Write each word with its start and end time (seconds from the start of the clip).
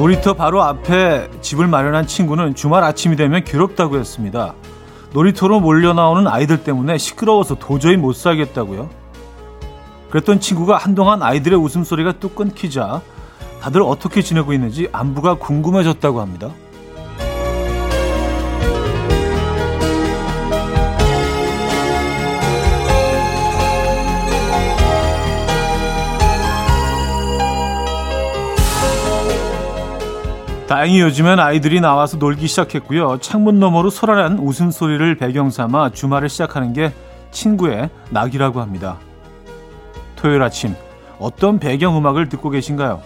놀이터 0.00 0.32
바로 0.32 0.62
앞에 0.62 1.28
집을 1.42 1.66
마련한 1.66 2.06
친구는 2.06 2.54
주말 2.54 2.82
아침이 2.82 3.16
되면 3.16 3.44
괴롭다고 3.44 3.98
했습니다. 3.98 4.54
놀이터로 5.12 5.60
몰려 5.60 5.92
나오는 5.92 6.26
아이들 6.26 6.64
때문에 6.64 6.96
시끄러워서 6.96 7.56
도저히 7.56 7.98
못 7.98 8.14
살겠다고요. 8.14 8.88
그랬던 10.08 10.40
친구가 10.40 10.78
한동안 10.78 11.22
아이들의 11.22 11.58
웃음소리가 11.58 12.12
뚝 12.12 12.34
끊기자 12.34 13.02
다들 13.60 13.82
어떻게 13.82 14.22
지내고 14.22 14.54
있는지 14.54 14.88
안부가 14.90 15.34
궁금해졌다고 15.34 16.22
합니다. 16.22 16.48
다행히 30.70 31.00
요즘엔 31.00 31.40
아이들이 31.40 31.80
나와서 31.80 32.16
놀기 32.16 32.46
시작했고요. 32.46 33.18
창문 33.18 33.58
너머로 33.58 33.90
소란한 33.90 34.38
웃음소리를 34.38 35.16
배경 35.16 35.50
삼아 35.50 35.90
주말을 35.90 36.28
시작하는 36.28 36.72
게 36.72 36.92
친구의 37.32 37.90
낙이라고 38.10 38.60
합니다. 38.60 38.96
토요일 40.14 40.44
아침 40.44 40.76
어떤 41.18 41.58
배경음악을 41.58 42.28
듣고 42.28 42.50
계신가요? 42.50 43.02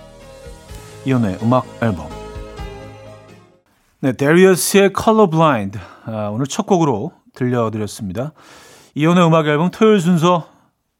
이연의 1.06 1.38
음악 1.42 1.64
앨범 1.80 2.06
네, 4.00 4.12
데리어스의 4.12 4.92
Colorblind 4.94 5.78
아, 6.04 6.28
오늘 6.30 6.46
첫 6.46 6.66
곡으로 6.66 7.12
들려드렸습니다. 7.32 8.32
이연의 8.94 9.26
음악 9.26 9.46
앨범 9.46 9.70
토요일 9.70 10.02
순서 10.02 10.48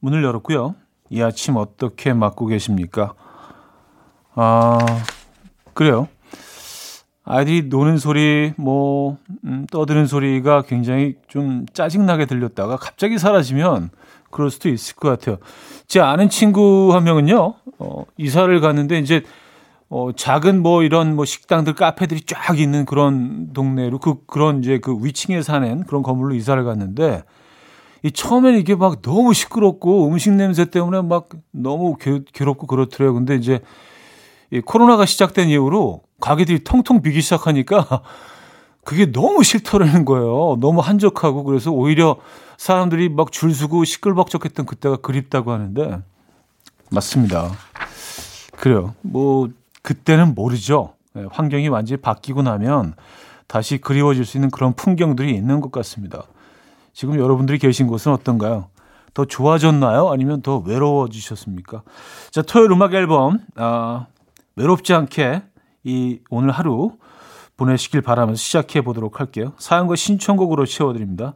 문을 0.01 0.25
열었고요. 0.25 0.77
이 1.11 1.21
아침 1.21 1.57
어떻게 1.57 2.15
맞고 2.15 2.47
계십니까? 2.47 3.13
아, 4.35 4.79
그래요. 5.75 6.09
아이들이 7.25 7.63
노는 7.69 7.97
소리, 7.97 8.53
뭐, 8.57 9.17
음, 9.45 9.67
떠드는 9.71 10.07
소리가 10.07 10.63
굉장히 10.63 11.15
좀 11.27 11.65
짜증나게 11.73 12.27
들렸다가 12.27 12.77
갑자기 12.77 13.19
사라지면 13.19 13.91
그럴 14.31 14.51
수도 14.51 14.69
있을 14.69 14.97
것 14.97 15.09
같아요. 15.09 15.39
제 15.87 16.01
아는 16.01 16.29
친구 16.29 16.91
한 16.93 17.05
명은요, 17.05 17.55
어, 17.79 18.05
이사를 18.19 18.61
갔는데 18.61 18.99
이제, 18.99 19.23
어, 19.89 20.11
작은 20.15 20.61
뭐 20.63 20.83
이런 20.83 21.17
뭐 21.17 21.25
식당들, 21.25 21.75
카페들이 21.75 22.23
쫙 22.27 22.59
있는 22.59 22.85
그런 22.85 23.53
동네로 23.55 24.01
그, 24.01 24.17
그런 24.27 24.59
이제 24.59 24.79
그 24.79 24.95
위층에 25.01 25.41
사는 25.41 25.85
그런 25.85 26.03
건물로 26.03 26.35
이사를 26.35 26.63
갔는데, 26.63 27.23
이 28.03 28.13
처음에는 28.13 28.59
이게 28.59 28.75
막 28.75 29.01
너무 29.01 29.33
시끄럽고 29.33 30.09
음식 30.09 30.31
냄새 30.33 30.67
때문에 30.67 31.01
막 31.01 31.31
너무 31.53 31.97
괴, 31.99 32.21
괴롭고 32.35 32.67
그렇더래요. 32.67 33.15
근데 33.15 33.35
이제 33.35 33.61
이 34.55 34.61
코로나가 34.61 35.05
시작된 35.05 35.49
이후로 35.49 36.03
가게들이 36.21 36.63
텅텅 36.63 37.03
비기 37.03 37.21
시작하니까 37.21 38.03
그게 38.85 39.11
너무 39.11 39.43
싫더라는 39.43 40.05
거예요. 40.05 40.59
너무 40.61 40.81
한적하고 40.81 41.43
그래서 41.43 41.73
오히려 41.73 42.17
사람들이 42.57 43.09
막 43.09 43.33
줄 43.33 43.53
서고 43.53 43.85
시끌벅적했던 43.85 44.65
그때가 44.67 44.97
그립다고 44.99 45.51
하는데 45.51 45.99
맞습니다. 46.91 47.51
그래요. 48.57 48.95
뭐 49.01 49.49
그때는 49.83 50.37
모르죠. 50.37 50.95
네, 51.15 51.25
환경이 51.33 51.67
완전히 51.69 52.01
바뀌고 52.01 52.43
나면 52.43 52.95
다시 53.49 53.79
그리워질 53.79 54.25
수 54.25 54.37
있는 54.37 54.51
그런 54.51 54.73
풍경들이 54.75 55.35
있는 55.35 55.61
것 55.61 55.73
같습니다. 55.73 56.23
지금 56.93 57.19
여러분들이 57.19 57.59
계신 57.59 57.89
곳은 57.89 58.13
어떤가요? 58.13 58.69
더 59.15 59.25
좋아졌나요? 59.25 60.11
아니면 60.11 60.43
더 60.43 60.59
외로워지셨습니까? 60.59 61.83
자, 62.31 62.43
토요일 62.43 62.71
음악 62.73 62.95
앨범, 62.95 63.41
아, 63.57 64.07
외롭지 64.57 64.95
않게 64.95 65.43
이 65.85 66.21
오늘 66.31 66.51
하루 66.51 66.97
보내시길 67.57 68.03
바라면서 68.03 68.39
시작해 68.39 68.81
보도록 68.81 69.21
할게요. 69.21 69.53
사연과 69.59 69.97
신청곡으로 69.97 70.67
채워드립니다. 70.67 71.35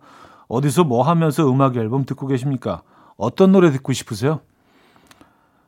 어디서 0.48 0.84
뭐 0.84 1.02
하면서 1.02 1.48
음악 1.50 1.76
앨범 1.76 2.04
듣고 2.04 2.26
계십니까? 2.26 2.82
어떤 3.16 3.52
노래 3.52 3.70
듣고 3.70 3.92
싶으세요? 3.92 4.40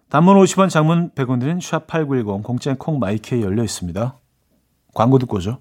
단문 0.08 0.36
50원 0.36 0.70
장문 0.70 1.10
100원 1.10 1.38
드린 1.38 1.58
샵8910 1.58 2.42
공짜인 2.42 2.76
콩 2.76 2.98
마이크에 2.98 3.42
열려 3.42 3.62
있습니다. 3.62 4.18
광고 4.94 5.18
듣고 5.18 5.36
오죠. 5.36 5.58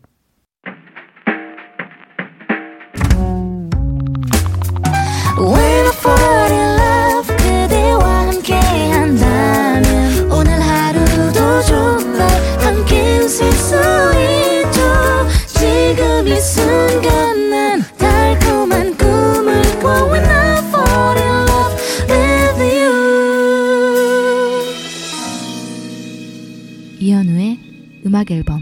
음악 28.05 28.31
앨범 28.31 28.61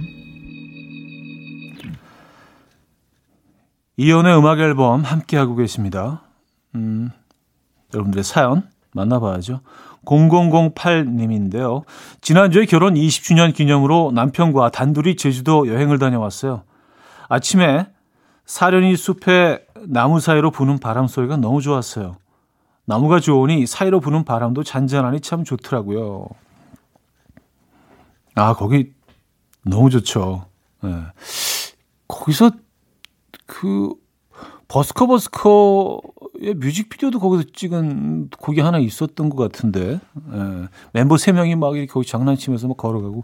이연의 3.97 4.37
음악 4.37 4.59
앨범 4.59 5.01
함께 5.01 5.37
하고 5.37 5.55
계십니다. 5.55 6.21
음, 6.75 7.09
여러분들의 7.93 8.23
사연 8.23 8.69
만나봐야죠. 8.93 9.61
0008님인데요. 10.05 11.83
지난주에 12.21 12.65
결혼 12.65 12.93
20주년 12.93 13.53
기념으로 13.53 14.11
남편과 14.13 14.69
단둘이 14.69 15.15
제주도 15.17 15.67
여행을 15.67 15.99
다녀왔어요. 15.99 16.63
아침에 17.27 17.87
사려니 18.45 18.95
숲에 18.95 19.65
나무 19.87 20.19
사이로 20.19 20.51
부는 20.51 20.79
바람 20.79 21.07
소리가 21.07 21.37
너무 21.37 21.61
좋았어요. 21.61 22.17
나무가 22.85 23.19
좋으니 23.19 23.65
사이로 23.65 23.99
부는 23.99 24.23
바람도 24.23 24.63
잔잔하니 24.63 25.19
참 25.19 25.43
좋더라고요. 25.43 26.27
아, 28.35 28.53
거기 28.53 28.93
너무 29.69 29.89
좋죠. 29.89 30.45
네. 30.81 30.89
거기서 32.07 32.51
그 33.45 33.94
버스커 34.67 35.07
버스커의 35.07 36.55
뮤직비디오도 36.57 37.19
거기서 37.19 37.50
찍은 37.53 38.29
곡이 38.39 38.59
하나 38.61 38.79
있었던 38.79 39.29
것 39.29 39.38
같은데 39.38 40.00
네. 40.13 40.67
멤버 40.94 41.17
세 41.17 41.31
명이 41.31 41.55
막 41.55 41.75
이렇게 41.75 41.91
거기 41.91 42.05
장난치면서 42.05 42.67
막 42.67 42.78
걸어가고 42.78 43.23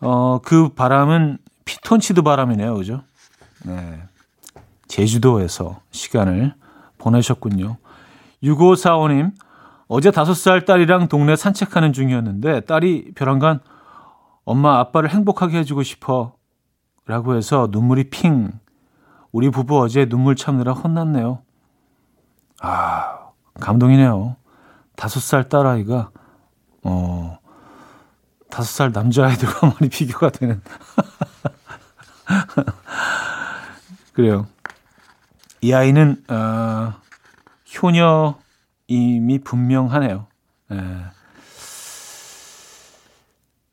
어 0.00 0.40
그 0.42 0.68
바람은 0.70 1.38
피톤치드 1.64 2.22
바람이네요, 2.22 2.74
그죠? 2.76 3.02
네. 3.64 4.00
제주도에서 4.86 5.80
시간을 5.90 6.54
보내셨군요. 6.96 7.76
6545님, 8.42 9.32
어제 9.88 10.10
5살 10.10 10.64
딸이랑 10.64 11.08
동네 11.08 11.36
산책하는 11.36 11.92
중이었는데 11.92 12.60
딸이 12.60 13.12
벼랑간 13.14 13.60
엄마 14.48 14.78
아빠를 14.78 15.10
행복하게 15.10 15.58
해주고 15.58 15.82
싶어 15.82 16.34
라고 17.04 17.36
해서 17.36 17.68
눈물이 17.70 18.08
핑. 18.08 18.50
우리 19.30 19.50
부부 19.50 19.78
어제 19.78 20.08
눈물 20.08 20.36
참느라 20.36 20.72
혼났네요. 20.72 21.42
아, 22.62 23.28
감동이네요. 23.60 24.36
다섯 24.96 25.20
살 25.20 25.50
딸아이가, 25.50 26.10
어, 26.82 27.38
다섯 28.48 28.70
살 28.70 28.90
남자아이들과 28.90 29.66
많이 29.78 29.90
비교가 29.90 30.30
되는. 30.30 30.62
그래요. 34.14 34.46
이 35.60 35.74
아이는, 35.74 36.24
어, 36.30 36.94
효녀임이 37.76 39.40
분명하네요. 39.44 40.26
예. 40.72 41.17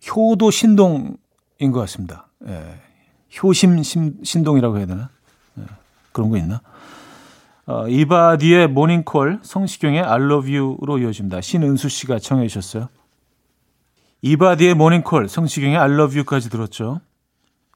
효도 0.10 0.52
신동인 0.52 1.18
것 1.72 1.80
같습니다. 1.82 2.28
예. 2.48 2.80
효심 3.42 3.84
신, 3.84 4.18
신동이라고 4.24 4.78
해야 4.78 4.86
되나? 4.86 5.10
예. 5.60 5.64
그런 6.12 6.30
거 6.30 6.38
있나? 6.38 6.62
어, 7.66 7.88
이바디의 7.88 8.68
모닝콜, 8.68 9.40
성시경의 9.42 10.02
I 10.02 10.22
love 10.22 10.56
you로 10.56 11.00
이어집니다. 11.00 11.42
신은수 11.42 11.90
씨가 11.90 12.20
청해 12.20 12.48
주셨어요. 12.48 12.90
이바디의 14.22 14.76
모닝콜, 14.76 15.28
성시경의 15.28 15.78
I 15.78 15.92
love 15.92 16.16
you까지 16.16 16.50
들었죠. 16.50 17.02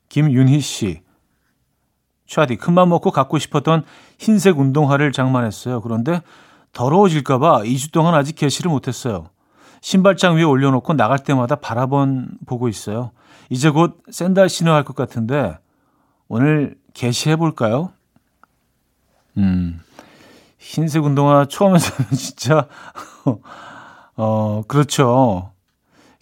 김윤희 0.10 0.60
씨. 0.62 1.02
차디, 2.28 2.58
큰맘 2.58 2.90
먹고 2.90 3.10
갖고 3.10 3.40
싶었던 3.40 3.84
흰색 4.20 4.60
운동화를 4.60 5.12
장만했어요. 5.12 5.82
그런데 5.82 6.22
더러워질까봐 6.74 7.64
2주 7.64 7.92
동안 7.92 8.14
아직 8.14 8.36
개시를 8.36 8.70
못했어요. 8.70 9.30
신발장 9.82 10.38
위에 10.38 10.44
올려놓고 10.44 10.94
나갈 10.94 11.20
때마다 11.20 11.56
바라본 11.56 12.40
보고 12.46 12.68
있어요. 12.68 13.12
이제 13.50 13.70
곧 13.70 14.02
샌들 14.10 14.50
신어할 14.50 14.84
것 14.84 14.96
같은데 14.96 15.58
오늘 16.28 16.76
게시해 16.94 17.36
볼까요? 17.36 17.92
음. 19.38 19.80
흰색 20.58 21.04
운동화 21.04 21.46
처음에 21.46 21.80
서는 21.80 22.12
진짜 22.18 22.68
어 24.16 24.64
그렇죠. 24.68 25.54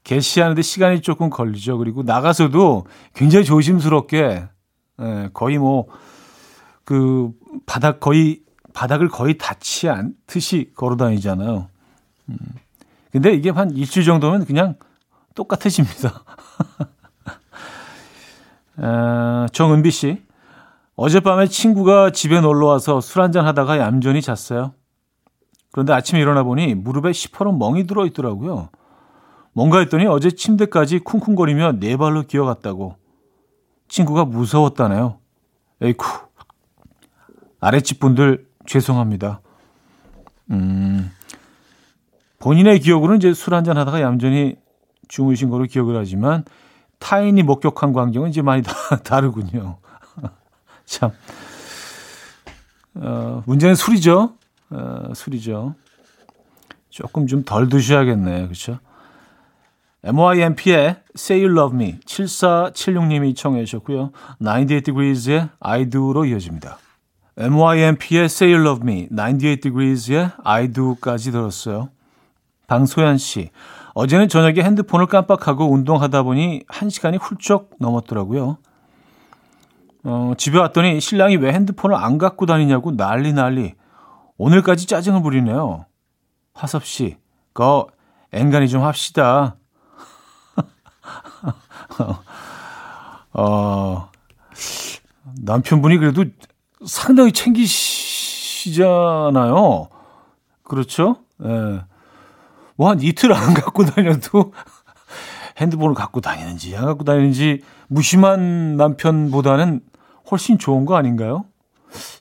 개시하는데 0.04 0.62
시간이 0.62 1.02
조금 1.02 1.30
걸리죠. 1.30 1.78
그리고 1.78 2.04
나가서도 2.04 2.86
굉장히 3.14 3.44
조심스럽게 3.46 4.48
예, 5.00 5.30
거의 5.34 5.58
뭐 5.58 5.88
그 6.88 7.32
바닥 7.66 8.00
거의 8.00 8.40
바닥을 8.74 9.10
거의 9.10 9.38
닿지 9.38 9.90
않듯이 9.90 10.72
걸어 10.74 10.96
다니잖아요. 10.96 11.68
음. 12.30 12.38
근데 13.18 13.34
이게 13.34 13.50
한 13.50 13.72
일주일 13.72 14.06
정도면 14.06 14.46
그냥 14.46 14.76
똑같아집니다. 15.34 16.24
어, 18.78 19.48
정은비 19.52 19.90
씨. 19.90 20.24
어젯밤에 20.96 21.48
친구가 21.48 22.12
집에 22.12 22.40
놀러 22.42 22.68
와서 22.68 23.02
술 23.02 23.24
한잔 23.24 23.48
하다가 23.48 23.80
얌전히 23.80 24.22
잤어요. 24.22 24.76
그런데 25.72 25.94
아침에 25.94 26.22
일어나 26.22 26.44
보니 26.44 26.76
무릎에 26.76 27.12
시퍼런 27.12 27.58
멍이 27.58 27.88
들어 27.88 28.06
있더라고요. 28.06 28.70
뭔가 29.52 29.80
했더니 29.80 30.06
어제 30.06 30.30
침대까지 30.30 31.00
쿵쿵거리며 31.00 31.80
네 31.80 31.98
발로 31.98 32.22
기어갔다고. 32.22 32.98
친구가 33.88 34.26
무서웠다네요. 34.26 35.18
에이쿠. 35.82 36.06
아랫집 37.62 38.00
분들 38.00 38.46
죄송합니다. 38.68 39.42
음, 40.52 41.12
본인의 42.40 42.80
기억으로는 42.80 43.18
이제 43.18 43.34
술 43.34 43.54
한잔 43.56 43.78
하다가 43.78 44.02
얌전히 44.02 44.56
주무신 45.08 45.50
거로 45.50 45.66
기억을 45.66 45.96
하지만 45.98 46.44
타인이 47.00 47.42
목격한 47.44 47.94
광경은 47.94 48.30
이제 48.30 48.42
많이 48.42 48.62
다, 48.64 48.74
다르군요. 49.04 49.78
참. 50.86 51.12
어, 52.96 53.44
문제는 53.46 53.76
술이죠. 53.76 54.34
어, 54.70 55.12
술이죠. 55.14 55.76
조금 56.90 57.28
좀 57.28 57.44
덜 57.44 57.70
드셔야겠네. 57.70 58.44
그렇죠? 58.44 58.80
MYMP의 60.04 60.98
Say 61.16 61.44
You 61.44 61.58
Love 61.58 61.76
Me 61.76 62.00
7476님이 62.06 63.36
청해 63.36 63.66
주셨고요. 63.66 64.12
98 64.40 64.84
Degrees의 64.84 65.50
I 65.60 65.90
Do로 65.90 66.26
이어집니다. 66.26 66.78
MYMP의 67.38 68.26
Say 68.26 68.54
You 68.54 68.66
Love 68.68 68.88
Me 68.90 69.08
98 69.10 69.60
Degrees의 69.60 70.32
I 70.44 70.72
Do까지 70.72 71.32
들었어요. 71.32 71.90
방소연 72.68 73.18
씨. 73.18 73.50
어제는 73.94 74.28
저녁에 74.28 74.62
핸드폰을 74.62 75.08
깜빡하고 75.08 75.72
운동하다 75.72 76.24
보니 76.24 76.64
1시간이 76.70 77.18
훌쩍 77.20 77.72
넘었더라고요. 77.80 78.58
어, 80.04 80.34
집에 80.38 80.60
왔더니 80.60 81.02
신랑이 81.02 81.38
왜 81.38 81.54
핸드폰을 81.54 81.96
안 81.96 82.18
갖고 82.18 82.46
다니냐고 82.46 82.96
난리 82.96 83.34
난리. 83.34 83.74
오늘까지 84.38 84.86
짜증을 84.86 85.24
부리네요. 85.24 85.86
화섭 86.54 86.86
씨, 86.86 87.18
그 87.54 87.86
앵간히 88.32 88.70
좀 88.70 88.84
합시다. 88.84 89.56
어, 93.34 94.10
남편분이 95.42 95.98
그래도 95.98 96.26
상당히 96.86 97.32
챙기시잖아요. 97.32 98.68
그렇죠? 100.64 101.16
예. 101.44 101.48
네. 101.48 101.82
뭐 102.78 102.90
한 102.90 103.02
이틀 103.02 103.34
안 103.34 103.54
갖고 103.54 103.84
다녀도 103.86 104.54
핸드폰을 105.58 105.94
갖고 105.96 106.22
다니는지 106.22 106.76
안 106.78 106.86
갖고 106.86 107.04
다니는지 107.04 107.62
무심한 107.88 108.78
남편보다는 108.78 109.82
훨씬 110.32 110.58
좋은 110.58 110.86
거 110.86 110.96
아닌가요? 110.96 111.46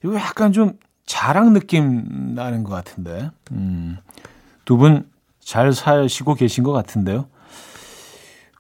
이거 0.05 0.15
약간 0.17 0.53
좀 0.53 0.73
자랑 1.07 1.53
느낌 1.53 2.35
나는 2.35 2.65
것 2.65 2.73
같은데. 2.75 3.31
음, 3.53 3.99
두 4.65 4.77
분 4.77 5.09
잘 5.41 5.73
사시고 5.73 6.35
계신 6.35 6.65
것 6.65 6.73
같은데요. 6.73 7.27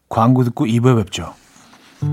광고 0.08 0.44
듣고 0.44 0.66
2부에 0.66 0.96
뵙죠. 1.02 1.34
이 2.02 2.06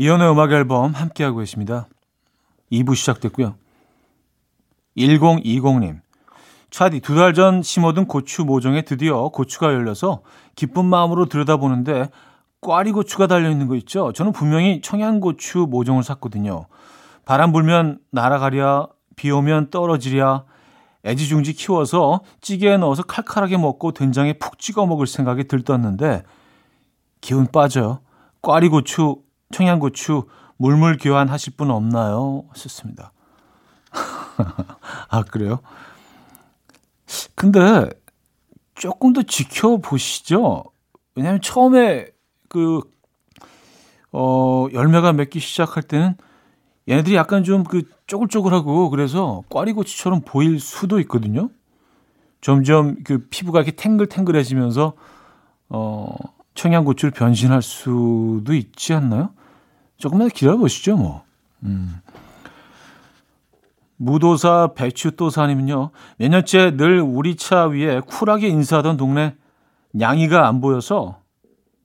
이현우의 0.00 0.30
음악 0.32 0.50
앨범 0.52 0.92
함께하고 0.92 1.40
계십니다. 1.40 1.86
2부 2.72 2.96
시작됐고요. 2.96 3.54
1020님 4.96 6.00
차디 6.70 7.00
두 7.00 7.16
달 7.16 7.34
전 7.34 7.62
심어둔 7.62 8.06
고추 8.06 8.46
모종에 8.46 8.80
드디어 8.80 9.28
고추가 9.28 9.66
열려서 9.66 10.22
기쁜 10.56 10.86
마음으로 10.86 11.26
들여다보는데 11.26 12.08
꽈리 12.62 12.92
고추가 12.92 13.26
달려있는 13.26 13.68
거 13.68 13.76
있죠? 13.76 14.14
저는 14.14 14.32
분명히 14.32 14.80
청양고추 14.80 15.66
모종을 15.68 16.02
샀거든요. 16.02 16.64
바람 17.26 17.52
불면 17.52 17.98
날아가랴 18.10 18.88
비 19.16 19.30
오면 19.30 19.68
떨어지랴 19.68 20.44
애지중지 21.04 21.52
키워서 21.52 22.20
찌개에 22.40 22.78
넣어서 22.78 23.02
칼칼하게 23.02 23.58
먹고 23.58 23.92
된장에 23.92 24.32
푹 24.38 24.58
찍어 24.58 24.86
먹을 24.86 25.06
생각이 25.06 25.44
들떴는데 25.44 26.22
기운 27.20 27.46
빠져요. 27.46 28.00
꽈리 28.40 28.70
고추, 28.70 29.16
청양고추 29.52 30.24
물물 30.56 30.98
교환하실 30.98 31.54
분 31.56 31.70
없나요? 31.70 32.44
썼습니다. 32.54 33.12
아, 35.08 35.22
그래요? 35.24 35.60
근데 37.34 37.88
조금 38.74 39.12
더 39.12 39.22
지켜보시죠. 39.22 40.64
왜냐하면 41.14 41.40
처음에 41.42 42.06
그, 42.48 42.80
어, 44.12 44.66
열매가 44.72 45.12
맺기 45.12 45.40
시작할 45.40 45.82
때는 45.82 46.16
얘네들이 46.88 47.16
약간 47.16 47.44
좀 47.44 47.64
그 47.64 47.82
쪼글쪼글하고 48.06 48.90
그래서 48.90 49.42
꽈리고추처럼 49.50 50.22
보일 50.26 50.60
수도 50.60 50.98
있거든요. 51.00 51.50
점점 52.40 52.96
그 53.04 53.26
피부가 53.30 53.60
이렇게 53.60 53.72
탱글탱글해지면서, 53.72 54.94
어, 55.70 56.16
청양고추를 56.54 57.12
변신할 57.12 57.62
수도 57.62 58.54
있지 58.54 58.94
않나요? 58.94 59.32
조금만 60.00 60.28
기다려보시죠, 60.28 60.96
뭐. 60.96 61.22
음. 61.62 62.00
무도사 63.96 64.70
배추도사님은요, 64.74 65.90
몇 66.16 66.28
년째 66.28 66.76
늘 66.76 67.00
우리 67.00 67.36
차 67.36 67.66
위에 67.66 68.00
쿨하게 68.00 68.48
인사하던 68.48 68.96
동네 68.96 69.36
냥이가 69.92 70.48
안 70.48 70.62
보여서 70.62 71.20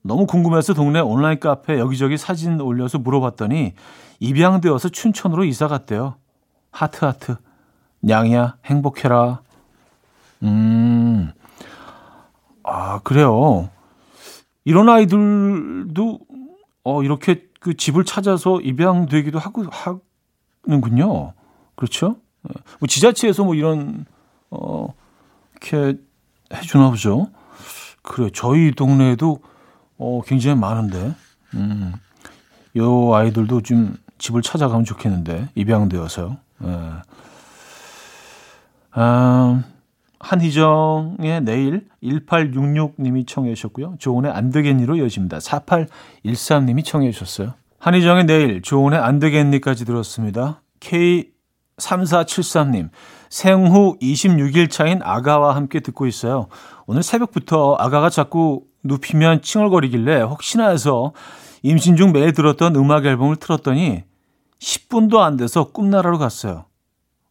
너무 0.00 0.26
궁금해서 0.26 0.72
동네 0.72 0.98
온라인 1.00 1.38
카페 1.38 1.78
여기저기 1.78 2.16
사진 2.16 2.58
올려서 2.58 2.98
물어봤더니 3.00 3.74
입양되어서 4.20 4.88
춘천으로 4.88 5.44
이사 5.44 5.68
갔대요. 5.68 6.16
하트 6.70 7.04
하트. 7.04 7.36
냥이야 8.00 8.56
행복해라. 8.64 9.42
음. 10.42 11.32
아, 12.62 13.00
그래요. 13.00 13.68
이런 14.64 14.88
아이들도 14.88 16.18
어 16.84 17.02
이렇게 17.02 17.45
그 17.60 17.76
집을 17.76 18.04
찾아서 18.04 18.60
입양되기도 18.60 19.38
하고 19.38 19.64
하는군요. 20.64 21.32
그렇죠? 21.74 22.16
예. 22.48 22.54
뭐 22.80 22.86
지자체에서 22.86 23.44
뭐 23.44 23.54
이런 23.54 24.06
어 24.50 24.94
이렇게 25.52 25.98
해주나 26.52 26.90
보죠. 26.90 27.28
그래 28.02 28.30
저희 28.32 28.72
동네에도 28.72 29.40
어 29.98 30.20
굉장히 30.26 30.58
많은데 30.58 31.14
음. 31.54 31.94
요 32.76 33.14
아이들도 33.14 33.62
좀 33.62 33.96
집을 34.18 34.42
찾아가면 34.42 34.84
좋겠는데 34.84 35.48
입양되어서요. 35.54 36.36
예. 36.64 36.92
아, 38.92 39.62
한희정의 40.26 41.40
내일 41.42 41.86
1866님이 42.02 43.28
청해 43.28 43.54
주셨고요. 43.54 43.94
조은의 43.98 44.32
안 44.32 44.50
되겠니로 44.50 44.96
이어집니다. 44.96 45.38
4813님이 45.38 46.84
청해 46.84 47.12
주셨어요. 47.12 47.54
한희정의 47.78 48.24
내일, 48.24 48.60
조은의 48.60 48.98
안 48.98 49.20
되겠니까지 49.20 49.84
들었습니다. 49.84 50.62
K3473님, 50.80 52.90
생후 53.28 53.96
26일 54.02 54.68
차인 54.68 54.98
아가와 55.02 55.54
함께 55.54 55.78
듣고 55.78 56.08
있어요. 56.08 56.48
오늘 56.86 57.04
새벽부터 57.04 57.76
아가가 57.78 58.10
자꾸 58.10 58.64
눕히면 58.82 59.42
칭얼거리길래 59.42 60.22
혹시나 60.22 60.70
해서 60.70 61.12
임신 61.62 61.94
중 61.96 62.10
매일 62.10 62.32
들었던 62.32 62.74
음악 62.74 63.06
앨범을 63.06 63.36
틀었더니 63.36 64.02
10분도 64.58 65.18
안 65.18 65.36
돼서 65.36 65.70
꿈나라로 65.70 66.18
갔어요. 66.18 66.64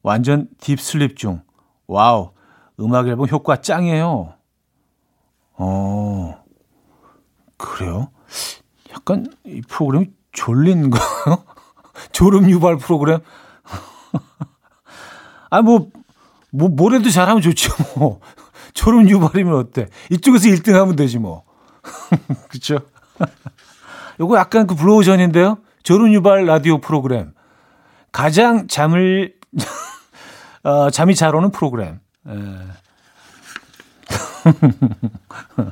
완전 0.01 0.47
deep 0.61 0.86
sleep 0.86 1.17
중. 1.17 1.41
와우, 1.87 2.34
음악 2.79 3.07
앨범 3.07 3.27
효과 3.27 3.61
짱이에요. 3.61 4.33
어, 5.57 6.43
그래요? 7.57 8.09
약간 8.91 9.25
이 9.45 9.61
프로그램이 9.61 10.11
졸린 10.31 10.89
거요? 10.89 11.43
졸음 12.11 12.49
유발 12.49 12.77
프로그램? 12.77 13.19
아, 15.49 15.61
뭐, 15.61 15.89
뭐, 16.51 16.69
뭐래도 16.69 17.09
잘하면 17.09 17.41
좋죠, 17.41 17.73
뭐. 17.97 18.19
졸음 18.73 19.09
유발이면 19.09 19.53
어때? 19.55 19.87
이쪽에서 20.11 20.49
1등 20.49 20.73
하면 20.73 20.95
되지, 20.97 21.19
뭐. 21.19 21.43
그쵸? 22.49 22.79
요거 24.19 24.37
약간 24.37 24.67
그 24.67 24.75
블로우전인데요? 24.75 25.59
졸음 25.83 26.11
유발 26.13 26.45
라디오 26.45 26.81
프로그램. 26.81 27.33
가장 28.11 28.67
잠을, 28.67 29.35
어, 30.63 30.89
잠이 30.89 31.15
잘 31.15 31.35
오는 31.35 31.51
프로그램. 31.51 31.99
예. 32.29 32.33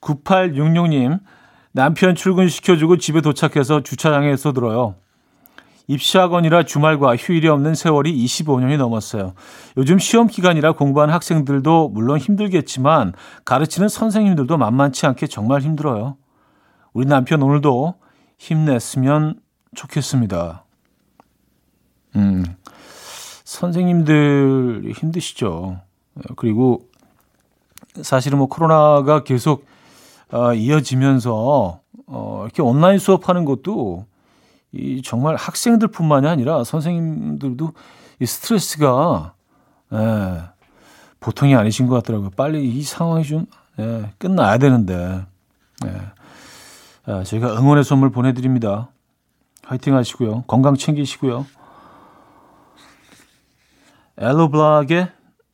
9866님, 0.00 1.20
남편 1.72 2.14
출근시켜주고 2.14 2.96
집에 2.98 3.20
도착해서 3.20 3.82
주차장에서 3.82 4.52
들어요. 4.52 4.96
입시학원이라 5.86 6.62
주말과 6.64 7.16
휴일이 7.16 7.48
없는 7.48 7.74
세월이 7.74 8.14
25년이 8.24 8.76
넘었어요. 8.76 9.34
요즘 9.76 9.98
시험 9.98 10.28
기간이라 10.28 10.72
공부하는 10.72 11.12
학생들도 11.12 11.88
물론 11.88 12.18
힘들겠지만 12.18 13.12
가르치는 13.44 13.88
선생님들도 13.88 14.56
만만치 14.56 15.06
않게 15.06 15.26
정말 15.26 15.62
힘들어요. 15.62 16.16
우리 16.92 17.06
남편 17.06 17.42
오늘도 17.42 17.94
힘냈으면 18.38 19.40
좋겠습니다. 19.74 20.64
음, 22.16 22.44
선생님들 23.60 24.92
힘드시죠. 24.96 25.78
그리고 26.36 26.88
사실은 28.00 28.38
뭐 28.38 28.46
코로나가 28.46 29.22
계속 29.22 29.66
어, 30.32 30.54
이어지면서 30.54 31.80
어, 32.06 32.42
이렇게 32.44 32.62
온라인 32.62 32.98
수업하는 32.98 33.44
것도 33.44 34.06
이 34.72 35.02
정말 35.02 35.36
학생들뿐만이 35.36 36.26
아니라 36.26 36.64
선생님들도 36.64 37.72
이 38.20 38.26
스트레스가 38.26 39.34
예, 39.92 40.42
보통이 41.18 41.54
아니신 41.54 41.86
것 41.86 41.96
같더라고요. 41.96 42.30
빨리 42.30 42.66
이 42.66 42.82
상황이 42.82 43.24
좀 43.24 43.44
예, 43.78 44.10
끝나야 44.16 44.56
되는데 44.56 45.26
예. 45.84 46.00
아, 47.06 47.24
저희가 47.24 47.58
응원의 47.58 47.84
선물 47.84 48.10
보내드립니다. 48.10 48.88
화이팅 49.64 49.94
하시고요. 49.96 50.44
건강 50.46 50.76
챙기시고요. 50.76 51.44
엘로블락의 54.20 55.08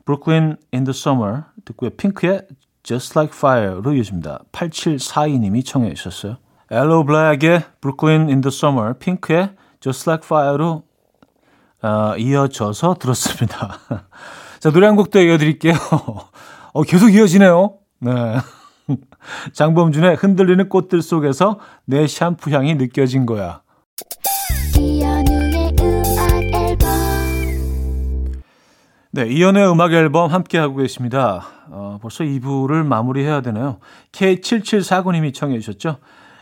Brooklyn 0.04 0.56
in 0.74 0.84
the 0.84 0.90
Summer 0.90 1.44
듣고요. 1.64 1.90
핑크의 1.90 2.46
Just 2.82 3.18
Like 3.18 3.36
Fire로 3.36 3.92
이어집니다. 3.92 4.40
8742님이 4.52 5.64
청해 5.64 5.94
주셨어요. 5.94 6.36
엘로 6.70 7.04
블랙의 7.04 7.64
Brooklyn 7.80 8.28
in 8.28 8.40
the 8.40 8.48
Summer, 8.52 8.94
핑크의 8.98 9.50
Just 9.80 10.08
Like 10.08 10.24
Fire로 10.26 10.82
어, 11.82 12.14
이어져서 12.16 12.94
들었습니다. 12.98 13.78
자, 14.58 14.70
노래 14.70 14.86
한 14.86 14.96
곡 14.96 15.10
더 15.10 15.20
이어드릴게요. 15.20 15.74
어, 16.72 16.82
계속 16.82 17.12
이어지네요. 17.12 17.74
네. 18.00 18.10
장범준의 19.52 20.16
흔들리는 20.16 20.68
꽃들 20.68 21.02
속에서 21.02 21.58
내 21.84 22.06
샴푸 22.06 22.50
향이 22.50 22.74
느껴진 22.76 23.26
거야. 23.26 23.62
네, 29.16 29.26
이연의 29.28 29.72
음악 29.72 29.94
앨범 29.94 30.30
함께 30.30 30.58
하고 30.58 30.76
계십니다. 30.76 31.46
어, 31.70 31.98
벌써 32.02 32.22
2부를 32.22 32.84
마무리해야 32.84 33.40
되네요. 33.40 33.78
K7749님이 34.12 35.32
청해 35.32 35.58
주셨죠. 35.58 35.96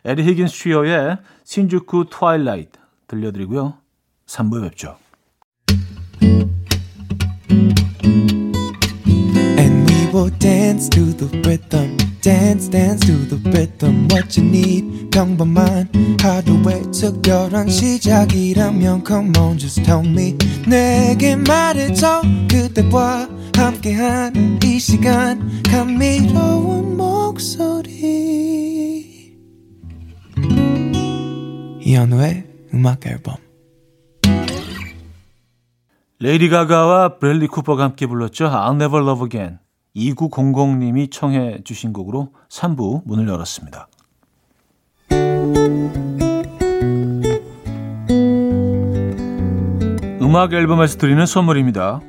에디 0.05 0.25
히긴스 0.25 0.53
트리오의 0.53 1.19
신주쿠 1.45 2.07
Twilight 2.11 2.73
들려드리고요. 3.07 3.75
3부에 4.27 4.63
뵙죠. 4.63 4.97
And 9.57 9.89
we 9.89 10.11
will 10.13 10.37
dance 10.41 10.89
to 10.91 11.17
the 11.17 11.31
rhythm. 11.45 12.14
Dance 12.25 12.71
dance 12.71 13.05
to 13.07 13.13
the 13.29 13.37
rhythm 13.51 14.09
what 14.11 14.41
you 14.41 14.49
need 14.49 15.11
평범한 15.11 15.91
하루의 16.23 16.91
특별한 16.91 17.69
시작이라면 17.69 19.05
come 19.07 19.31
on 19.39 19.59
just 19.59 19.83
tell 19.83 20.03
me 20.03 20.35
내게 20.67 21.37
말해줘 21.37 22.23
그대와 22.51 23.29
함께한 23.55 24.59
이 24.65 24.79
시간 24.79 25.63
감미로운 25.65 26.97
목소리 26.97 27.85
이현우의 31.83 32.47
음악 32.73 33.07
앨범 33.07 33.37
레이디 36.21 36.49
가가와 36.49 37.19
브래들리 37.19 37.49
쿠퍼가 37.49 37.83
함께 37.85 38.07
불렀죠 38.07 38.47
I'll 38.47 38.81
Never 38.81 39.05
Love 39.05 39.27
Again 39.27 39.64
2900님이 39.97 41.11
청해 41.11 41.63
주신 41.65 41.93
곡으로 41.93 42.31
3부 42.49 43.03
문을 43.05 43.29
열었습니다. 43.29 43.89
음악 50.21 50.53
앨범에서 50.53 50.99
드리는 50.99 51.25
선물입니다. 51.25 52.01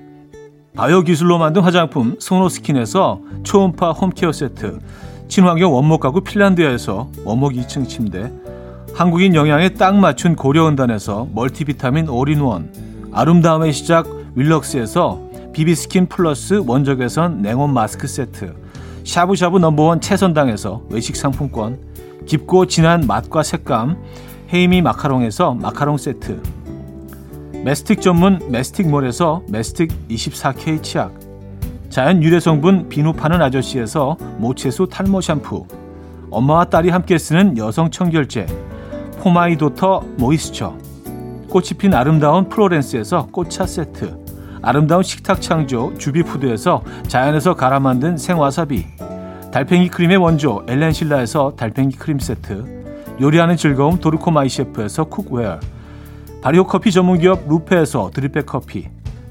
바이오 0.75 1.03
기술로 1.03 1.37
만든 1.37 1.61
화장품 1.61 2.15
소노스킨에서 2.19 3.21
초음파 3.43 3.91
home 3.91 4.11
care 4.11 4.31
세트, 4.31 4.79
친환경 5.27 5.73
원목 5.73 6.01
가구 6.01 6.21
핀란드에서 6.21 7.09
원목 7.23 7.53
2층 7.53 7.87
침대, 7.87 8.31
한국인 8.93 9.35
영양에 9.35 9.69
딱 9.69 9.95
맞춘 9.95 10.35
고려은단에서 10.35 11.29
multivitamin 11.33 12.09
all-in-one, 12.09 12.73
아름다움의 13.11 13.73
시작 13.73 14.07
윌럭스에서 14.35 15.24
비비스킨 15.55 16.07
플러스 16.07 16.61
원적외선 16.67 17.41
냉온 17.41 17.73
마스크 17.73 18.07
세트, 18.07 18.53
샤브샤브 19.05 19.57
number 19.57 19.87
one 19.87 20.01
채선당에서 20.01 20.81
외식 20.89 21.15
상품권, 21.15 21.79
깊고 22.25 22.65
진한 22.65 23.05
맛과 23.07 23.41
색감, 23.41 23.95
헤이미 24.53 24.81
마카롱에서 24.81 25.53
마카롱 25.53 25.95
세트, 25.95 26.43
mastic 27.63 28.01
전문 28.01 28.41
메스틱몰에서 28.51 29.43
mastic 29.47 30.09
24K 30.09 30.83
치약, 30.83 31.17
자연 31.89 32.21
유래 32.21 32.41
성분 32.41 32.89
비누 32.89 33.13
파는 33.13 33.41
아저씨에서 33.41 34.17
모체수 34.39 34.87
탈모 34.91 35.21
샴푸, 35.21 35.65
엄마와 36.31 36.65
딸이 36.65 36.89
함께 36.89 37.17
쓰는 37.17 37.57
여성 37.57 37.89
청결제, 37.89 38.45
포마이도터 39.21 40.01
모이스처, 40.17 40.77
꽃이 41.49 41.69
핀 41.77 41.93
아름다운 41.93 42.49
플로렌스에서 42.49 43.27
꽃차 43.31 43.65
세트, 43.65 44.24
아름다운 44.65 45.03
식탁 45.03 45.41
창조 45.41 45.93
주비푸드에서 45.99 46.81
자연에서 47.07 47.53
갈아 47.53 47.79
만든 47.79 48.17
생와사비 48.17 48.83
달팽이 49.53 49.89
크림의 49.89 50.17
원조 50.17 50.65
엘렌실라에서 50.67 51.53
달팽이 51.55 51.91
크림 51.91 52.17
세트 52.17 52.83
요리하는 53.21 53.57
즐거움 53.57 53.99
도르코 53.99 54.31
마이셰프에서 54.31 55.03
cookware 55.03 55.59
발효 56.41 56.65
커피 56.65 56.91
전문기업 56.91 57.47
루페에서 57.47 58.09
drip 58.11 58.32
bag 58.32 58.47
커피 58.47 58.87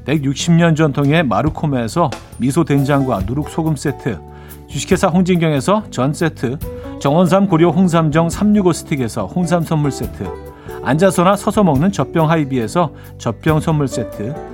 160년 0.06 0.76
전통의 0.76 1.24
마르코메에서 1.24 2.10
미소 2.38 2.64
된장과 2.64 3.22
누룩 3.26 3.50
소금 3.50 3.74
세트 3.74 4.20
주식회사 4.68 5.08
홍진경에서 5.08 5.90
전 5.90 6.14
세트 6.14 6.58
정원삼 7.00 7.48
고려 7.48 7.70
홍삼정 7.70 8.30
365 8.30 8.72
스틱에서 8.72 9.26
홍삼 9.26 9.64
선물 9.64 9.90
세트 9.90 10.28
앉아서나 10.84 11.34
서서 11.34 11.64
먹는 11.64 11.90
젖병 11.90 12.30
하이비에서 12.30 12.92
젖병 13.18 13.58
선물 13.58 13.88
세트 13.88 14.53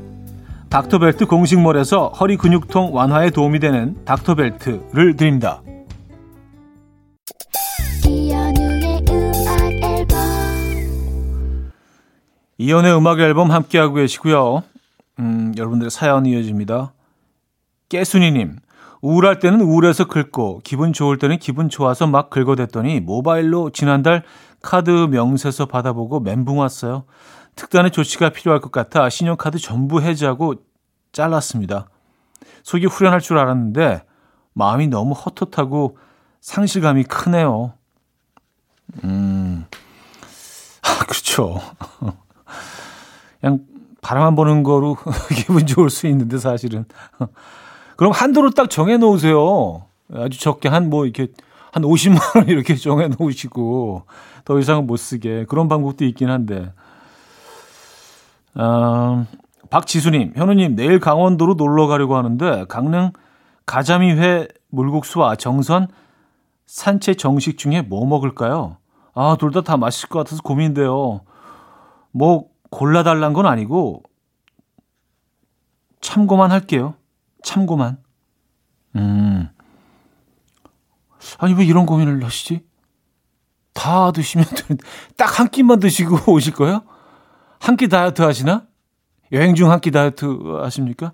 닥터벨트 0.71 1.25
공식몰에서 1.25 2.07
허리 2.17 2.37
근육통 2.37 2.95
완화에 2.95 3.29
도움이 3.31 3.59
되는 3.59 3.97
닥터벨트를 4.05 5.17
드립니다. 5.17 5.61
이연의 12.57 12.95
음악 12.95 13.19
앨범 13.19 13.51
함께하고 13.51 13.95
계시고요. 13.95 14.63
음, 15.19 15.53
여러분들의 15.57 15.91
사연이 15.91 16.31
이어집니다. 16.31 16.93
깨순이님, 17.89 18.55
우울할 19.01 19.39
때는 19.39 19.59
우울해서 19.59 20.07
긁고, 20.07 20.61
기분 20.63 20.93
좋을 20.93 21.17
때는 21.17 21.37
기분 21.39 21.67
좋아서 21.67 22.07
막 22.07 22.29
긁어댔더니, 22.29 23.01
모바일로 23.01 23.71
지난달 23.71 24.23
카드 24.61 24.89
명세서 24.89 25.65
받아보고 25.65 26.21
멘붕 26.21 26.59
왔어요. 26.59 27.03
특단의 27.55 27.91
조치가 27.91 28.29
필요할 28.29 28.59
것 28.61 28.71
같아 28.71 29.09
신용카드 29.09 29.59
전부 29.59 30.01
해지하고 30.01 30.55
잘랐습니다. 31.11 31.89
속이 32.63 32.85
후련할 32.85 33.19
줄 33.21 33.37
알았는데 33.37 34.03
마음이 34.53 34.87
너무 34.87 35.13
헛헛하고 35.13 35.97
상실감이 36.41 37.03
크네요. 37.03 37.73
음, 39.03 39.65
아, 40.81 41.05
그렇죠. 41.05 41.61
그냥 43.39 43.59
바람만 44.01 44.35
보는 44.35 44.63
거로 44.63 44.97
기분 45.35 45.65
좋을 45.65 45.89
수 45.89 46.07
있는데 46.07 46.37
사실은. 46.37 46.85
그럼 47.95 48.11
한도로 48.13 48.51
딱 48.51 48.69
정해 48.69 48.97
놓으세요. 48.97 49.85
아주 50.13 50.39
적게 50.39 50.67
한 50.69 50.89
뭐 50.89 51.05
이렇게 51.05 51.27
한 51.71 51.83
50만 51.83 52.35
원 52.35 52.49
이렇게 52.49 52.75
정해 52.75 53.07
놓으시고 53.07 54.05
더 54.43 54.59
이상은 54.59 54.87
못 54.87 54.97
쓰게 54.97 55.45
그런 55.47 55.67
방법도 55.67 56.03
있긴 56.05 56.29
한데. 56.29 56.73
아, 58.55 59.25
박지수님, 59.69 60.33
현우님 60.35 60.75
내일 60.75 60.99
강원도로 60.99 61.53
놀러 61.55 61.87
가려고 61.87 62.15
하는데 62.17 62.65
강릉 62.67 63.11
가자미회 63.65 64.47
물국수와 64.69 65.35
정선 65.35 65.87
산채 66.65 67.15
정식 67.15 67.57
중에 67.57 67.81
뭐 67.81 68.05
먹을까요? 68.05 68.77
아, 69.13 69.35
둘 69.39 69.51
다 69.51 69.61
다 69.61 69.77
맛있을 69.77 70.09
것 70.09 70.19
같아서 70.19 70.41
고민돼요. 70.41 71.21
뭐 72.11 72.45
골라달란 72.69 73.33
건 73.33 73.45
아니고 73.45 74.03
참고만 76.01 76.51
할게요. 76.51 76.95
참고만. 77.43 77.97
음. 78.95 79.49
아니 81.37 81.53
왜 81.53 81.63
이런 81.65 81.85
고민을 81.85 82.23
하시지? 82.23 82.65
다 83.73 84.11
드시면 84.11 84.45
되는데 84.45 84.83
딱 85.17 85.39
한 85.39 85.49
끼만 85.49 85.79
드시고 85.79 86.31
오실 86.31 86.53
거예요? 86.53 86.81
한 87.61 87.77
끼 87.77 87.87
다이어트 87.87 88.21
하시나? 88.21 88.65
여행 89.31 89.55
중 89.55 89.69
한 89.69 89.79
끼 89.81 89.91
다이어트 89.91 90.25
하십니까? 90.63 91.13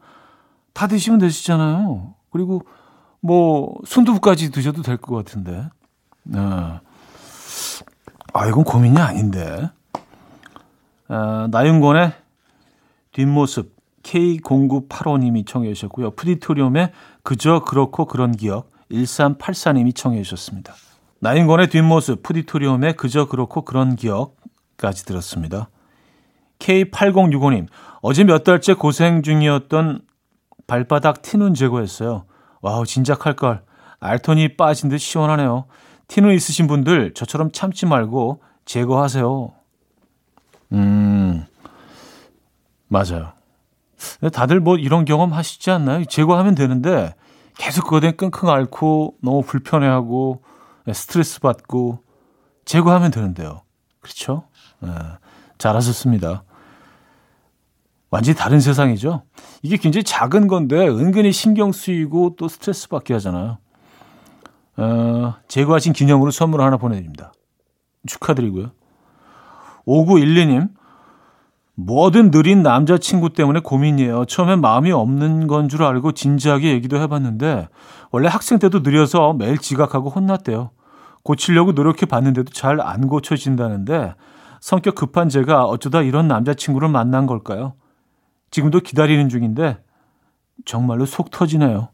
다 0.73 0.87
드시면 0.87 1.19
되시잖아요. 1.19 2.13
그리고 2.31 2.63
뭐 3.21 3.75
순두부까지 3.85 4.51
드셔도 4.51 4.81
될 4.81 4.97
것 4.97 5.15
같은데. 5.15 5.67
아. 6.33 6.79
아 8.33 8.47
이건 8.47 8.63
고민이 8.63 8.97
아닌데. 8.99 9.69
아, 11.07 11.47
나윤권의 11.51 12.11
뒷모습 13.13 13.75
K0985님이 14.03 15.45
청해 15.47 15.73
주셨고요. 15.73 16.11
프리토리움의 16.11 16.91
그저 17.23 17.61
그렇고 17.61 18.05
그런 18.05 18.31
기억 18.33 18.71
1384님이 18.91 19.95
청해 19.95 20.21
주셨습니다. 20.23 20.73
나윤권의 21.19 21.69
뒷모습 21.69 22.21
푸디토리움의 22.23 22.95
그저 22.95 23.27
그렇고 23.27 23.63
그런 23.63 23.95
기억까지 23.95 25.05
들었습니다. 25.05 25.69
K8065님 26.59 27.67
어제 28.01 28.23
몇 28.23 28.43
달째 28.43 28.73
고생 28.73 29.21
중이었던 29.21 30.01
발바닥 30.67 31.21
티눈 31.21 31.53
제거했어요. 31.53 32.25
와우 32.61 32.85
진작 32.85 33.25
할 33.25 33.35
걸. 33.35 33.63
앓던 33.99 34.50
이 34.50 34.57
빠진 34.57 34.89
듯 34.89 34.97
시원하네요. 34.97 35.65
티눈 36.07 36.33
있으신 36.33 36.67
분들 36.67 37.13
저처럼 37.13 37.51
참지 37.51 37.85
말고 37.85 38.41
제거하세요. 38.65 39.53
음, 40.73 41.45
맞아요. 42.87 43.33
다들 44.31 44.59
뭐 44.59 44.77
이런 44.77 45.05
경험 45.05 45.33
하시지 45.33 45.71
않나요? 45.71 46.05
제거하면 46.05 46.55
되는데 46.55 47.15
계속 47.57 47.85
그거에 47.87 48.11
끙끙 48.11 48.49
앓고 48.49 49.15
너무 49.21 49.41
불편해하고 49.41 50.43
스트레스 50.93 51.39
받고 51.39 52.03
제거하면 52.65 53.11
되는데요. 53.11 53.61
그렇죠? 53.99 54.43
네, 54.79 54.89
잘하셨습니다. 55.57 56.43
완전히 58.09 58.37
다른 58.37 58.59
세상이죠. 58.59 59.23
이게 59.61 59.77
굉장히 59.77 60.03
작은 60.03 60.47
건데 60.47 60.87
은근히 60.87 61.31
신경 61.31 61.71
쓰이고 61.71 62.35
또 62.37 62.47
스트레스 62.47 62.87
받게 62.87 63.13
하잖아요. 63.15 63.57
어, 64.77 65.35
제거하신 65.47 65.93
기념으로 65.93 66.31
선물 66.31 66.61
하나 66.61 66.77
보내드립니다. 66.77 67.33
축하드리고요. 68.05 68.71
5912님, 69.85 70.69
뭐든 71.75 72.31
느린 72.31 72.63
남자친구 72.63 73.31
때문에 73.33 73.59
고민이에요. 73.61 74.25
처음엔 74.25 74.61
마음이 74.61 74.91
없는 74.91 75.47
건 75.47 75.67
줄 75.69 75.83
알고 75.83 76.13
진지하게 76.13 76.71
얘기도 76.71 76.97
해봤는데, 76.97 77.67
원래 78.11 78.27
학생 78.27 78.59
때도 78.59 78.79
느려서 78.79 79.33
매일 79.33 79.57
지각하고 79.57 80.09
혼났대요. 80.09 80.71
고치려고 81.23 81.73
노력해 81.73 82.05
봤는데도 82.05 82.51
잘 82.51 82.79
안 82.79 83.07
고쳐진다는데, 83.07 84.15
성격 84.61 84.95
급한 84.95 85.29
제가 85.29 85.65
어쩌다 85.65 86.01
이런 86.01 86.27
남자친구를 86.27 86.89
만난 86.89 87.25
걸까요? 87.25 87.73
지금도 88.51 88.81
기다리는 88.81 89.29
중인데, 89.29 89.77
정말로 90.65 91.05
속 91.05 91.31
터지네요. 91.31 91.89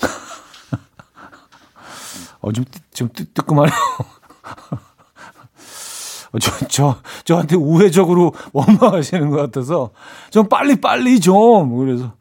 어, 2.40 2.52
좀, 2.52 2.64
좀 2.92 3.08
뜨, 3.14 3.24
뜨끔하네요. 3.32 3.74
어, 6.32 6.38
저, 6.38 6.66
저, 6.68 6.96
저한테 7.24 7.56
우회적으로 7.56 8.32
원망하시는 8.52 9.30
것 9.30 9.36
같아서 9.36 9.90
좀 10.30 10.48
빨리, 10.48 10.80
빨리 10.80 11.20
좀. 11.20 11.76
그래서, 11.76 12.14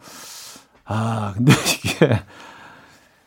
아, 0.85 1.33
근데 1.35 1.53
이게, 1.53 2.21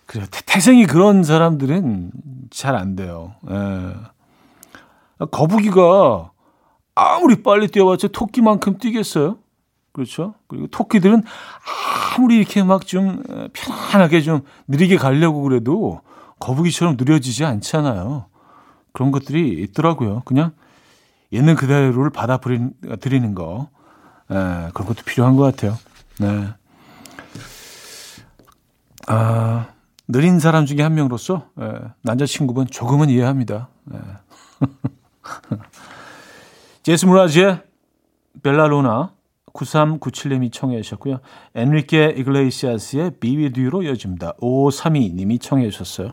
그래요. 0.07 0.27
태생이 0.47 0.87
그런 0.87 1.25
사람들은 1.25 2.13
잘 2.51 2.77
안 2.77 2.95
돼요. 2.95 3.35
예. 3.51 3.95
거북이가 5.31 6.31
아무리 6.95 7.43
빨리 7.43 7.67
뛰어봤자 7.69 8.09
토끼만큼 8.09 8.79
뛰겠어요? 8.79 9.39
그렇죠? 9.95 10.35
그리고 10.49 10.67
토끼들은 10.67 11.23
아무리 12.19 12.37
이렇게 12.37 12.63
막 12.63 12.85
좀 12.85 13.23
편안하게 13.53 14.21
좀 14.21 14.43
느리게 14.69 14.97
가려고 14.97 15.43
그래도 15.43 16.01
거북이처럼 16.41 16.97
느려지지 16.99 17.45
않잖아요. 17.45 18.27
그런 18.93 19.11
것들이 19.13 19.63
있더라고요. 19.63 20.23
그냥 20.25 20.53
있는 21.31 21.55
그대로를 21.55 22.11
받아들이는 22.11 23.35
거. 23.35 23.71
에, 24.31 24.35
예, 24.35 24.71
그런 24.75 24.89
것도 24.89 25.03
필요한 25.05 25.37
것 25.37 25.43
같아요. 25.45 25.79
네. 26.19 26.49
아, 29.07 29.67
느린 30.09 30.39
사람 30.41 30.67
중에 30.67 30.83
한 30.83 30.95
명으로서 30.95 31.49
에, 31.61 31.65
예, 31.65 31.81
남자친구분 32.03 32.67
조금은 32.67 33.11
이해합니다. 33.11 33.69
에. 33.95 33.99
제스 36.83 37.07
무라지의 37.07 37.63
벨라로나 38.43 39.13
9397님이 39.55 40.53
청해 40.53 40.81
주셨고요. 40.83 41.21
엔리케 41.55 42.15
이글레이시아스의 42.19 43.13
비비듀로 43.21 43.83
이어집니다. 43.83 44.35
5532님이 44.41 45.41
청해 45.41 45.71
주셨어요. 45.71 46.13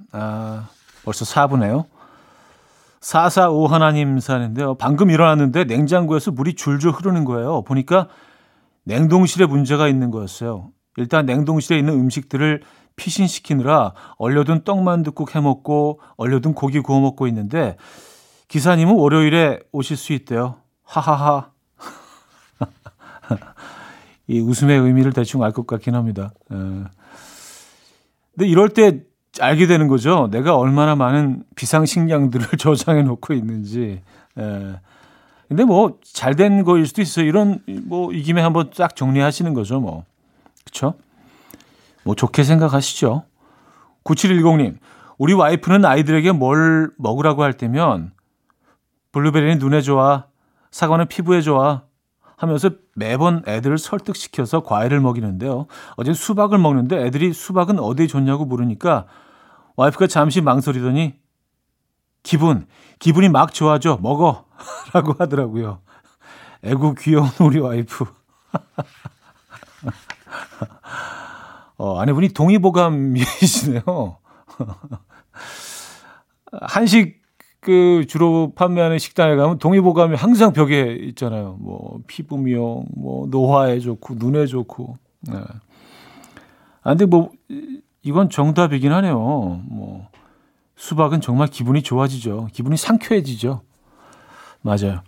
아, 0.11 0.69
벌써 1.03 1.25
4부네요. 1.25 1.85
445 3.01 3.67
하나님 3.67 4.19
사는데요. 4.19 4.75
방금 4.75 5.09
일어났는데 5.09 5.63
냉장고에서 5.63 6.31
물이 6.31 6.53
줄줄 6.55 6.91
흐르는 6.91 7.25
거예요. 7.25 7.63
보니까 7.63 8.07
냉동실에 8.83 9.45
문제가 9.45 9.87
있는 9.87 10.11
거였어요. 10.11 10.69
일단 10.97 11.25
냉동실에 11.25 11.79
있는 11.79 11.93
음식들을 11.93 12.61
피신시키느라 12.95 13.93
얼려둔 14.17 14.63
떡만둣국 14.63 15.35
해먹고 15.35 16.01
얼려둔 16.17 16.53
고기 16.53 16.79
구워 16.81 16.99
먹고 16.99 17.25
있는데 17.27 17.77
기사님은 18.49 18.93
월요일에 18.93 19.61
오실 19.71 19.97
수 19.97 20.13
있대요. 20.13 20.57
하하하. 20.83 21.51
이 24.27 24.39
웃음의 24.39 24.77
의미를 24.79 25.13
대충 25.13 25.41
알 25.41 25.51
것 25.53 25.65
같긴 25.65 25.95
합니다. 25.95 26.31
에. 26.51 26.55
근데 26.55 28.47
이럴 28.47 28.69
때 28.69 29.01
알게 29.39 29.67
되는 29.67 29.87
거죠. 29.87 30.27
내가 30.31 30.57
얼마나 30.57 30.95
많은 30.95 31.43
비상식량들을 31.55 32.47
저장해 32.59 33.03
놓고 33.03 33.33
있는지. 33.33 34.01
예. 34.37 34.75
근데 35.47 35.63
뭐 35.65 35.97
잘 36.13 36.35
된 36.35 36.63
거일 36.63 36.85
수도 36.85 37.01
있어요. 37.01 37.25
이런 37.25 37.59
뭐 37.83 38.11
이 38.13 38.21
김에 38.23 38.41
한번 38.41 38.71
쫙 38.73 38.95
정리하시는 38.95 39.53
거죠, 39.53 39.79
뭐. 39.79 40.05
그렇죠? 40.63 40.95
뭐 42.03 42.15
좋게 42.15 42.43
생각하시죠. 42.43 43.23
9710님. 44.03 44.77
우리 45.17 45.33
와이프는 45.33 45.85
아이들에게 45.85 46.31
뭘 46.31 46.89
먹으라고 46.97 47.43
할 47.43 47.53
때면 47.53 48.11
블루베리는 49.11 49.59
눈에 49.59 49.81
좋아, 49.81 50.25
사과는 50.71 51.07
피부에 51.07 51.41
좋아 51.41 51.83
하면서 52.41 52.71
매번 52.95 53.43
애들을 53.47 53.77
설득시켜서 53.77 54.63
과일을 54.63 54.99
먹이는데요. 54.99 55.67
어제 55.95 56.11
수박을 56.11 56.57
먹는데 56.57 57.05
애들이 57.05 57.33
수박은 57.33 57.77
어디에 57.77 58.07
좋냐고 58.07 58.45
물으니까 58.45 59.05
와이프가 59.75 60.07
잠시 60.07 60.41
망설이더니 60.41 61.19
기분, 62.23 62.65
기분이 62.97 63.29
막 63.29 63.53
좋아져. 63.53 63.99
먹어. 64.01 64.45
라고 64.91 65.13
하더라고요. 65.19 65.81
애고 66.63 66.95
귀여운 66.95 67.29
우리 67.41 67.59
와이프. 67.59 68.05
어, 71.77 71.99
아내분이 71.99 72.29
동의보감이시네요. 72.29 73.83
한식 76.63 77.20
그 77.61 78.05
주로 78.07 78.51
판매하는 78.55 78.97
식당에 78.97 79.35
가면 79.35 79.59
동의보감이 79.59 80.15
항상 80.15 80.51
벽에 80.51 80.97
있잖아요. 81.09 81.57
뭐 81.59 81.99
피부 82.07 82.37
미용, 82.37 82.85
뭐 82.97 83.27
노화에 83.27 83.79
좋고 83.79 84.15
눈에 84.17 84.47
좋고. 84.47 84.97
네. 85.21 85.37
아 86.81 86.89
근데 86.89 87.05
뭐 87.05 87.29
이건 88.01 88.29
정답이긴 88.29 88.91
하네요. 88.91 89.15
뭐 89.17 90.07
수박은 90.75 91.21
정말 91.21 91.47
기분이 91.47 91.83
좋아지죠. 91.83 92.47
기분이 92.51 92.75
상쾌해지죠. 92.77 93.61
맞아요. 94.61 95.01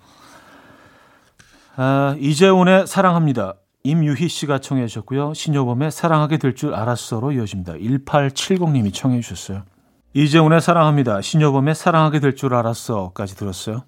아, 1.76 2.16
이재훈의 2.20 2.86
사랑합니다. 2.86 3.56
임유희 3.84 4.28
씨가 4.28 4.60
청해 4.60 4.86
주셨고요. 4.86 5.34
신여범의 5.34 5.92
사랑하게 5.92 6.38
될 6.38 6.54
줄 6.54 6.76
알았어로 6.76 7.32
이어집니다. 7.32 7.74
1870님이 7.74 8.94
청해 8.94 9.22
주셨어요. 9.22 9.64
이재훈의 10.14 10.62
사랑합니다. 10.62 11.22
신여범의 11.22 11.76
사랑하게 11.76 12.20
될 12.20 12.36
줄 12.36 12.54
알았어까지 12.54 13.36
들었어요. 13.36 13.84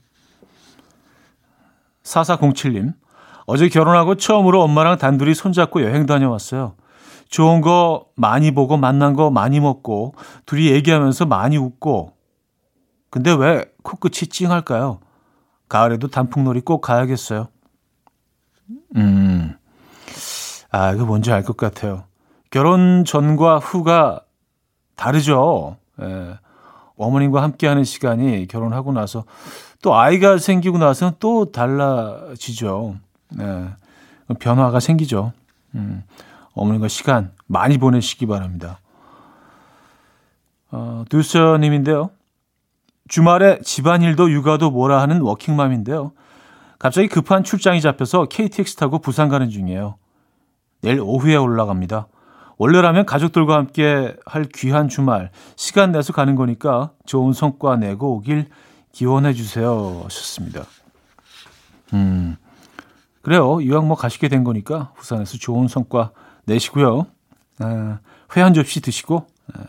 4407님. 2.03 2.93
어제 3.45 3.69
결혼하고 3.69 4.15
처음으로 4.15 4.63
엄마랑 4.63 4.97
단둘이 4.97 5.35
손잡고 5.35 5.83
여행 5.83 6.05
다녀왔어요. 6.05 6.75
좋은 7.29 7.61
거 7.61 8.07
많이 8.15 8.51
보고 8.51 8.77
만난 8.77 9.13
거 9.13 9.29
많이 9.29 9.59
먹고 9.59 10.13
둘이 10.45 10.67
얘기하면서 10.71 11.25
많이 11.25 11.57
웃고 11.57 12.13
근데 13.09 13.31
왜 13.33 13.65
코끝이 13.83 14.29
찡할까요? 14.29 14.99
가을에도 15.69 16.07
단풍놀이 16.07 16.61
꼭 16.61 16.81
가야겠어요. 16.81 17.47
음. 18.95 19.55
아, 20.71 20.91
이거 20.93 21.05
뭔지 21.05 21.31
알 21.31 21.43
것 21.43 21.55
같아요. 21.57 22.05
결혼 22.51 23.05
전과 23.05 23.59
후가 23.59 24.21
다르죠. 24.95 25.77
예. 26.01 26.37
어머님과 26.97 27.43
함께하는 27.43 27.83
시간이 27.83 28.47
결혼하고 28.47 28.93
나서 28.93 29.25
또 29.81 29.95
아이가 29.95 30.37
생기고 30.37 30.77
나서는 30.77 31.13
또 31.19 31.51
달라지죠. 31.51 32.95
예. 33.39 33.65
변화가 34.39 34.79
생기죠. 34.79 35.33
음. 35.75 36.03
어머님과 36.53 36.87
시간 36.87 37.31
많이 37.47 37.77
보내시기 37.77 38.25
바랍니다. 38.25 38.79
어, 40.71 41.03
두서님인데요. 41.09 42.09
주말에 43.07 43.59
집안일도 43.61 44.31
육아도 44.31 44.71
뭐라 44.71 45.01
하는 45.01 45.21
워킹맘인데요. 45.21 46.13
갑자기 46.79 47.07
급한 47.07 47.43
출장이 47.43 47.81
잡혀서 47.81 48.25
KTX 48.25 48.75
타고 48.75 48.99
부산 48.99 49.29
가는 49.29 49.49
중이에요. 49.49 49.95
내일 50.81 51.01
오후에 51.01 51.35
올라갑니다. 51.35 52.07
원래라면 52.57 53.05
가족들과 53.05 53.55
함께 53.55 54.15
할 54.25 54.45
귀한 54.55 54.87
주말 54.87 55.31
시간 55.55 55.91
내서 55.91 56.13
가는 56.13 56.35
거니까 56.35 56.91
좋은 57.05 57.33
성과 57.33 57.75
내고 57.75 58.15
오길 58.15 58.47
기원해 58.91 59.33
주세요 59.33 60.01
하셨습니다. 60.05 60.63
음 61.93 62.37
그래요 63.21 63.59
이왕 63.61 63.87
뭐 63.87 63.97
가시게 63.97 64.27
된 64.29 64.43
거니까 64.43 64.91
부산에서 64.95 65.37
좋은 65.37 65.67
성과 65.67 66.11
내시고요. 66.45 67.07
아, 67.59 67.99
회 68.35 68.41
한 68.41 68.53
접시 68.53 68.81
드시고 68.81 69.27
아, 69.53 69.59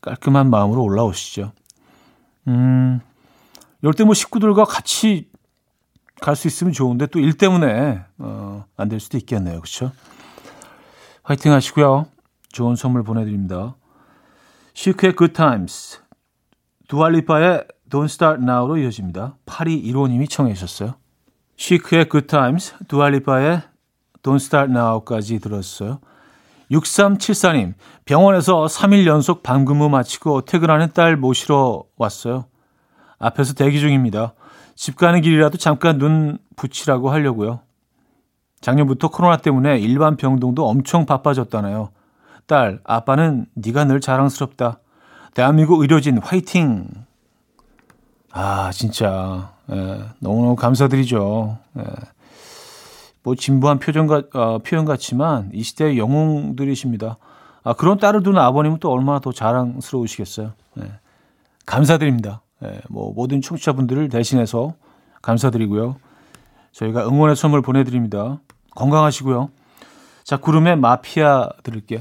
깔끔한 0.00 0.50
마음으로 0.50 0.82
올라오시죠. 0.82 1.52
음, 2.48 3.00
이럴 3.82 3.94
때 3.94 4.04
뭐 4.04 4.14
식구들과 4.14 4.64
같이 4.64 5.30
갈 6.20 6.36
수 6.36 6.46
있으면 6.48 6.72
좋은데 6.72 7.06
또 7.06 7.18
일 7.20 7.32
때문에 7.34 8.00
어, 8.18 8.64
안 8.76 8.88
될 8.88 9.00
수도 9.00 9.16
있겠네요. 9.18 9.60
그렇죠? 9.60 9.92
화이팅 11.24 11.52
하시고요. 11.52 12.06
좋은 12.50 12.74
선물 12.74 13.04
보내드립니다. 13.04 13.76
시크의 14.74 15.14
Good 15.14 15.34
Times, 15.34 16.00
두알리파의 16.88 17.64
Don't 17.88 18.04
Start 18.06 18.42
Now로 18.42 18.76
이어집니다. 18.78 19.36
8215님이 19.46 20.28
청해 20.28 20.54
주셨어요. 20.54 20.94
시크의 21.56 22.08
Good 22.08 22.26
Times, 22.26 22.74
두알리파의 22.88 23.62
Don't 24.22 24.36
Start 24.36 24.72
Now까지 24.72 25.38
들었어요. 25.38 26.00
6374님, 26.72 27.74
병원에서 28.04 28.64
3일 28.64 29.06
연속 29.06 29.42
밤근무 29.42 29.90
마치고 29.90 30.40
퇴근하는 30.40 30.92
딸 30.92 31.16
모시러 31.16 31.84
왔어요. 31.96 32.46
앞에서 33.18 33.54
대기 33.54 33.78
중입니다. 33.78 34.34
집 34.74 34.96
가는 34.96 35.20
길이라도 35.20 35.58
잠깐 35.58 35.98
눈 35.98 36.38
붙이라고 36.56 37.10
하려고요. 37.10 37.60
작년부터 38.62 39.08
코로나 39.08 39.36
때문에 39.36 39.78
일반 39.78 40.16
병동도 40.16 40.66
엄청 40.66 41.04
바빠졌다네요. 41.04 41.90
딸, 42.46 42.80
아빠는 42.84 43.46
네가 43.54 43.84
늘 43.84 44.00
자랑스럽다. 44.00 44.78
대한민국 45.34 45.82
의료진 45.82 46.18
화이팅! 46.18 46.88
아, 48.30 48.70
진짜 48.72 49.52
예, 49.70 50.04
너무너무 50.20 50.56
감사드리죠. 50.56 51.58
예. 51.78 51.82
뭐 53.22 53.34
진부한 53.34 53.78
표정 53.78 54.06
같, 54.06 54.34
어, 54.34 54.58
표현 54.58 54.84
같지만 54.84 55.50
이 55.52 55.62
시대의 55.62 55.98
영웅들이십니다. 55.98 57.18
아, 57.64 57.72
그런 57.74 57.98
딸을 57.98 58.22
두는 58.22 58.40
아버님은 58.40 58.78
또 58.80 58.90
얼마나 58.90 59.20
더 59.20 59.32
자랑스러우시겠어요. 59.32 60.52
네. 60.74 60.84
감사드립니다. 61.66 62.42
네, 62.60 62.80
뭐 62.88 63.12
모든 63.14 63.40
청취자분들을 63.40 64.08
대신해서 64.08 64.74
감사드리고요. 65.20 65.96
저희가 66.72 67.06
응원의 67.06 67.36
선물 67.36 67.62
보내드립니다. 67.62 68.40
건강하시고요. 68.74 69.50
자, 70.24 70.36
구름의 70.38 70.76
마피아 70.76 71.50
들을게요. 71.62 72.00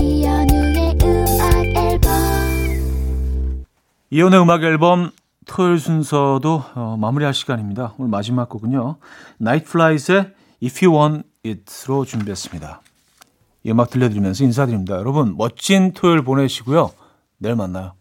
이현우의 0.00 0.98
음악 1.02 1.64
앨범 1.76 3.64
이현우의 4.10 4.42
음악 4.42 4.62
앨범 4.62 5.10
토요일 5.46 5.78
순서도 5.78 6.64
어, 6.74 6.96
마무리할 6.98 7.34
시간입니다. 7.34 7.94
오늘 7.98 8.10
마지막 8.10 8.48
곡은요. 8.48 8.96
나이트플라이트의 9.38 10.32
If 10.62 10.86
You 10.86 10.98
Want 10.98 11.28
It로 11.44 12.04
준비했습니다. 12.04 12.80
이 13.64 13.70
음악 13.70 13.90
들려드리면서 13.90 14.44
인사드립니다. 14.44 14.96
여러분 14.96 15.36
멋진 15.36 15.92
토요일 15.92 16.22
보내시고요. 16.22 16.90
내일 17.38 17.56
만나요. 17.56 17.92